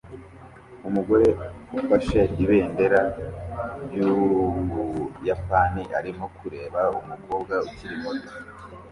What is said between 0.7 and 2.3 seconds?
Umugore ufashe